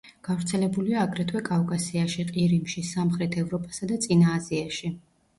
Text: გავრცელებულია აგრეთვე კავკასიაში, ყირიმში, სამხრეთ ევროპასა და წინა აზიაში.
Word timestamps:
გავრცელებულია 0.27 1.01
აგრეთვე 1.07 1.41
კავკასიაში, 1.49 2.25
ყირიმში, 2.29 2.83
სამხრეთ 2.93 3.37
ევროპასა 3.43 3.91
და 3.93 3.99
წინა 4.07 4.33
აზიაში. 4.39 4.91